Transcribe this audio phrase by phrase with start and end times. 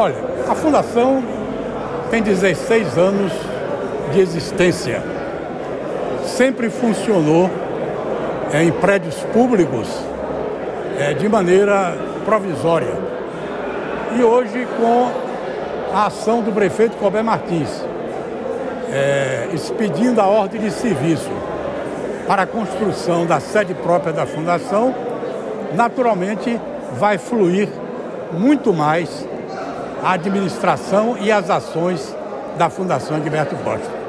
[0.00, 0.16] Olha,
[0.48, 1.22] a Fundação
[2.10, 3.30] tem 16 anos
[4.10, 5.02] de existência.
[6.24, 7.50] Sempre funcionou
[8.50, 9.86] é, em prédios públicos
[10.98, 12.94] é, de maneira provisória.
[14.16, 15.10] E hoje, com
[15.94, 17.84] a ação do prefeito Colbert Martins,
[18.90, 21.30] é, expedindo a ordem de serviço
[22.26, 24.94] para a construção da sede própria da Fundação,
[25.74, 26.58] naturalmente
[26.98, 27.68] vai fluir
[28.32, 29.28] muito mais
[30.02, 32.14] a administração e as ações
[32.56, 34.00] da Fundação Gilberto Costa.